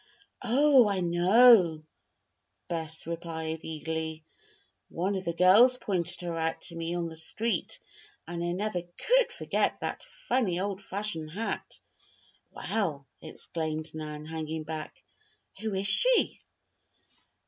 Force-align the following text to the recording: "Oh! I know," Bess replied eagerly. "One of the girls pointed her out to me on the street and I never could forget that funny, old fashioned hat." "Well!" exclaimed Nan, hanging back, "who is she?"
"Oh! 0.43 0.87
I 0.89 1.01
know," 1.01 1.83
Bess 2.67 3.05
replied 3.05 3.59
eagerly. 3.61 4.25
"One 4.89 5.13
of 5.13 5.25
the 5.25 5.31
girls 5.33 5.77
pointed 5.77 6.21
her 6.21 6.35
out 6.35 6.59
to 6.63 6.75
me 6.75 6.95
on 6.95 7.05
the 7.07 7.15
street 7.15 7.77
and 8.27 8.43
I 8.43 8.51
never 8.53 8.81
could 8.81 9.31
forget 9.31 9.79
that 9.81 10.01
funny, 10.27 10.59
old 10.59 10.81
fashioned 10.81 11.29
hat." 11.29 11.79
"Well!" 12.49 13.05
exclaimed 13.21 13.93
Nan, 13.93 14.25
hanging 14.25 14.63
back, 14.63 15.03
"who 15.59 15.75
is 15.75 15.87
she?" 15.87 16.41